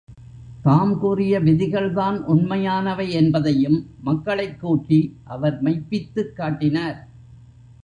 தாம் 0.63 0.99
கூறிய 0.99 1.39
விதிகள் 1.39 1.93
தான் 1.93 2.25
உண்மையானவை 2.25 3.09
என்பதையும் 3.11 3.79
மக்களைக்கூட்டி 4.05 4.99
அவர் 5.23 5.61
மெய்ப்பித்துக் 5.61 6.35
காட்டினார். 6.35 6.99